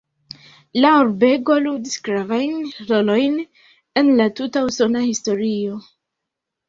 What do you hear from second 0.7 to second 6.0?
La urbego ludis gravajn rolojn en la tuta usona historio.